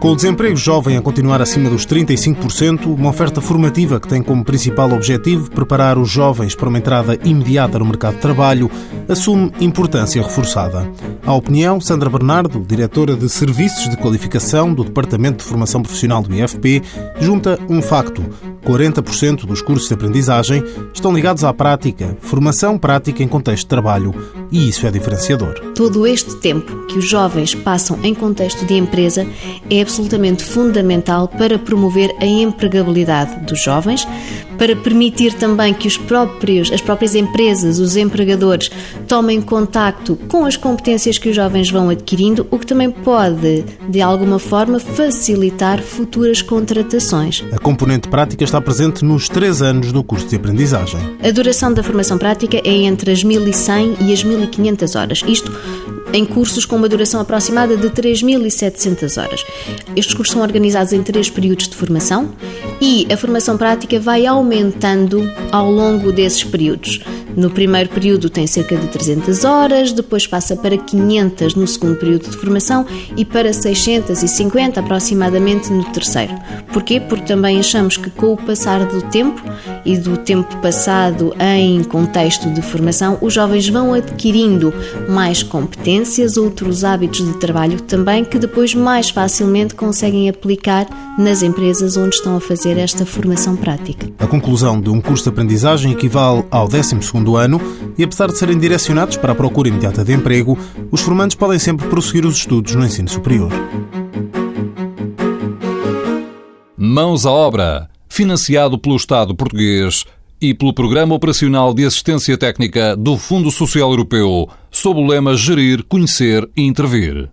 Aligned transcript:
Com 0.00 0.12
o 0.12 0.16
desemprego 0.16 0.56
jovem 0.56 0.96
a 0.96 1.02
continuar 1.02 1.42
acima 1.42 1.68
dos 1.68 1.86
35%, 1.86 2.86
uma 2.86 3.10
oferta 3.10 3.40
formativa 3.40 4.00
que 4.00 4.08
tem 4.08 4.22
como 4.22 4.42
principal 4.42 4.90
objetivo 4.92 5.50
preparar 5.50 5.98
os 5.98 6.08
jovens 6.08 6.54
para 6.54 6.70
uma 6.70 6.78
entrada 6.78 7.18
imediata 7.22 7.78
no 7.78 7.84
mercado 7.84 8.14
de 8.14 8.20
trabalho 8.20 8.70
assume 9.08 9.52
importância 9.60 10.22
reforçada. 10.22 10.90
A 11.24 11.34
opinião, 11.34 11.80
Sandra 11.80 12.08
Bernardo, 12.08 12.64
diretora 12.66 13.14
de 13.14 13.28
Serviços 13.28 13.90
de 13.90 13.96
Qualificação 13.98 14.72
do 14.72 14.84
Departamento 14.84 15.38
de 15.38 15.44
Formação 15.44 15.82
Profissional 15.82 16.22
do 16.22 16.34
IFP, 16.34 16.82
junta 17.20 17.58
um 17.68 17.82
facto. 17.82 18.24
40% 18.64 19.46
dos 19.46 19.60
cursos 19.62 19.86
de 19.86 19.94
aprendizagem 19.94 20.64
estão 20.94 21.12
ligados 21.12 21.44
à 21.44 21.52
prática, 21.52 22.16
formação 22.20 22.78
prática 22.78 23.22
em 23.22 23.28
contexto 23.28 23.64
de 23.64 23.68
trabalho, 23.68 24.14
e 24.50 24.68
isso 24.68 24.86
é 24.86 24.90
diferenciador. 24.90 25.72
Todo 25.74 26.06
este 26.06 26.36
tempo 26.36 26.86
que 26.86 26.98
os 26.98 27.08
jovens 27.08 27.54
passam 27.54 27.98
em 28.02 28.14
contexto 28.14 28.64
de 28.66 28.74
empresa 28.74 29.26
é 29.68 29.80
absolutamente 29.80 30.44
fundamental 30.44 31.28
para 31.28 31.58
promover 31.58 32.14
a 32.20 32.26
empregabilidade 32.26 33.44
dos 33.46 33.62
jovens, 33.62 34.06
para 34.60 34.76
permitir 34.76 35.32
também 35.32 35.72
que 35.72 35.88
os 35.88 35.96
próprios, 35.96 36.70
as 36.70 36.82
próprias 36.82 37.14
empresas, 37.14 37.78
os 37.78 37.96
empregadores, 37.96 38.70
tomem 39.08 39.40
contacto 39.40 40.16
com 40.28 40.44
as 40.44 40.54
competências 40.54 41.16
que 41.16 41.30
os 41.30 41.34
jovens 41.34 41.70
vão 41.70 41.88
adquirindo, 41.88 42.46
o 42.50 42.58
que 42.58 42.66
também 42.66 42.90
pode, 42.90 43.64
de 43.88 44.02
alguma 44.02 44.38
forma, 44.38 44.78
facilitar 44.78 45.80
futuras 45.80 46.42
contratações. 46.42 47.42
A 47.50 47.58
componente 47.58 48.06
prática 48.08 48.44
está 48.44 48.60
presente 48.60 49.02
nos 49.02 49.30
três 49.30 49.62
anos 49.62 49.92
do 49.92 50.04
curso 50.04 50.26
de 50.26 50.36
aprendizagem. 50.36 51.00
A 51.22 51.30
duração 51.30 51.72
da 51.72 51.82
formação 51.82 52.18
prática 52.18 52.58
é 52.62 52.82
entre 52.82 53.12
as 53.12 53.24
1.100 53.24 53.96
e 54.02 54.12
as 54.12 54.22
1.500 54.22 55.00
horas. 55.00 55.22
Isto 55.26 55.50
em 56.12 56.26
cursos 56.26 56.66
com 56.66 56.76
uma 56.76 56.88
duração 56.88 57.20
aproximada 57.20 57.76
de 57.76 57.88
3.700 57.88 59.22
horas. 59.22 59.44
Estes 59.96 60.14
cursos 60.14 60.32
são 60.34 60.42
organizados 60.42 60.92
em 60.92 61.02
três 61.02 61.30
períodos 61.30 61.68
de 61.68 61.76
formação 61.76 62.30
e 62.80 63.06
a 63.12 63.16
formação 63.16 63.56
prática 63.56 64.00
vai 64.00 64.26
aumentando 64.26 65.30
ao 65.52 65.70
longo 65.70 66.10
desses 66.12 66.42
períodos. 66.42 67.00
No 67.36 67.50
primeiro 67.50 67.88
período 67.90 68.28
tem 68.28 68.46
cerca 68.46 68.76
de 68.76 68.88
300 68.88 69.44
horas, 69.44 69.92
depois 69.92 70.26
passa 70.26 70.56
para 70.56 70.76
500 70.76 71.54
no 71.54 71.66
segundo 71.66 71.96
período 71.96 72.28
de 72.28 72.36
formação 72.36 72.84
e 73.16 73.24
para 73.24 73.52
650 73.52 74.80
aproximadamente 74.80 75.72
no 75.72 75.84
terceiro. 75.84 76.34
Porquê? 76.72 77.00
Porque 77.00 77.24
também 77.26 77.58
achamos 77.58 77.96
que 77.96 78.10
com 78.10 78.32
o 78.32 78.36
passar 78.36 78.84
do 78.84 79.02
tempo 79.02 79.40
e 79.84 79.96
do 79.96 80.16
tempo 80.16 80.56
passado 80.58 81.34
em 81.38 81.82
contexto 81.84 82.50
de 82.50 82.62
formação, 82.62 83.18
os 83.20 83.32
jovens 83.32 83.68
vão 83.68 83.94
adquirindo 83.94 84.72
mais 85.08 85.42
competências, 85.42 86.36
outros 86.36 86.84
hábitos 86.84 87.24
de 87.24 87.38
trabalho 87.38 87.80
também 87.80 88.24
que 88.24 88.38
depois 88.38 88.74
mais 88.74 89.10
facilmente 89.10 89.74
conseguem 89.74 90.28
aplicar 90.28 90.86
nas 91.18 91.42
empresas 91.42 91.96
onde 91.96 92.16
estão 92.16 92.36
a 92.36 92.40
fazer 92.40 92.69
esta 92.76 93.06
formação 93.06 93.56
prática. 93.56 94.08
A 94.18 94.26
conclusão 94.26 94.80
de 94.80 94.90
um 94.90 95.00
curso 95.00 95.24
de 95.24 95.30
aprendizagem 95.30 95.92
equivale 95.92 96.44
ao 96.50 96.68
12 96.68 97.02
segundo 97.02 97.36
ano 97.36 97.60
e, 97.96 98.04
apesar 98.04 98.28
de 98.28 98.38
serem 98.38 98.58
direcionados 98.58 99.16
para 99.16 99.32
a 99.32 99.34
procura 99.34 99.68
imediata 99.68 100.04
de 100.04 100.12
emprego, 100.12 100.58
os 100.90 101.00
formandos 101.00 101.36
podem 101.36 101.58
sempre 101.58 101.86
prosseguir 101.88 102.26
os 102.26 102.36
estudos 102.36 102.74
no 102.74 102.84
ensino 102.84 103.08
superior. 103.08 103.50
Mãos 106.76 107.26
à 107.26 107.30
obra, 107.30 107.90
financiado 108.08 108.78
pelo 108.78 108.96
Estado 108.96 109.34
português 109.34 110.04
e 110.40 110.54
pelo 110.54 110.72
Programa 110.72 111.14
Operacional 111.14 111.74
de 111.74 111.84
Assistência 111.84 112.38
Técnica 112.38 112.96
do 112.96 113.18
Fundo 113.18 113.50
Social 113.50 113.90
Europeu, 113.90 114.48
sob 114.70 114.98
o 114.98 115.06
lema 115.06 115.36
Gerir, 115.36 115.84
Conhecer 115.84 116.48
e 116.56 116.62
Intervir. 116.62 117.28